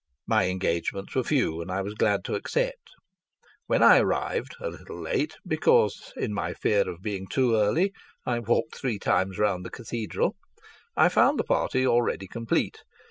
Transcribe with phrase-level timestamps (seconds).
[0.25, 2.89] My engagements were few, and I was glad to accept.
[3.67, 7.93] When I arrived, a little late, because in my fear of being too early
[8.25, 10.37] I had walked three times round the cathedral,
[10.97, 12.79] I found the party already complete.